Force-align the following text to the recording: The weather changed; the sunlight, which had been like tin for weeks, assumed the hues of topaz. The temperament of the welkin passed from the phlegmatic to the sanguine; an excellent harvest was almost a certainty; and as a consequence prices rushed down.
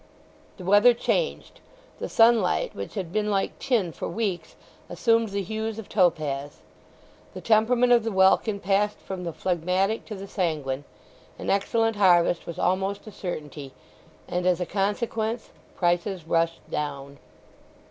The 0.57 0.65
weather 0.65 0.95
changed; 0.95 1.59
the 1.99 2.09
sunlight, 2.09 2.73
which 2.75 2.95
had 2.95 3.13
been 3.13 3.29
like 3.29 3.59
tin 3.59 3.91
for 3.91 4.07
weeks, 4.07 4.55
assumed 4.89 5.29
the 5.29 5.43
hues 5.43 5.77
of 5.77 5.87
topaz. 5.87 6.57
The 7.35 7.39
temperament 7.41 7.91
of 7.93 8.03
the 8.03 8.11
welkin 8.11 8.59
passed 8.59 8.97
from 8.97 9.25
the 9.25 9.31
phlegmatic 9.31 10.05
to 10.05 10.15
the 10.15 10.27
sanguine; 10.27 10.85
an 11.37 11.51
excellent 11.51 11.97
harvest 11.97 12.47
was 12.47 12.57
almost 12.57 13.05
a 13.05 13.11
certainty; 13.11 13.73
and 14.27 14.47
as 14.47 14.59
a 14.59 14.65
consequence 14.65 15.51
prices 15.75 16.25
rushed 16.27 16.67
down. 16.71 17.19